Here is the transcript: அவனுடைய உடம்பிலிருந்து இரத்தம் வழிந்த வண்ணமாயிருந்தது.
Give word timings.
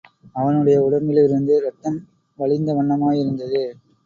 அவனுடைய 0.31 0.81
உடம்பிலிருந்து 0.83 1.55
இரத்தம் 1.55 1.99
வழிந்த 2.39 2.73
வண்ணமாயிருந்தது. 2.73 3.63